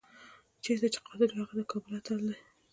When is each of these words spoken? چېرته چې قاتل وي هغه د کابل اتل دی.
چېرته 0.63 0.87
چې 0.93 0.99
قاتل 1.05 1.29
وي 1.31 1.39
هغه 1.43 1.53
د 1.57 1.61
کابل 1.71 1.91
اتل 1.99 2.19
دی. 2.27 2.35